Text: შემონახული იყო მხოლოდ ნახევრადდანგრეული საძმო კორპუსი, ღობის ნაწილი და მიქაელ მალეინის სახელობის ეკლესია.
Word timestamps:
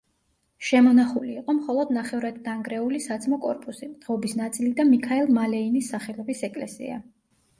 შემონახული 0.67 1.33
იყო 1.41 1.53
მხოლოდ 1.57 1.91
ნახევრადდანგრეული 1.97 3.01
საძმო 3.07 3.39
კორპუსი, 3.45 3.91
ღობის 4.07 4.35
ნაწილი 4.41 4.73
და 4.79 4.85
მიქაელ 4.93 5.29
მალეინის 5.39 5.91
სახელობის 5.95 6.45
ეკლესია. 6.49 6.99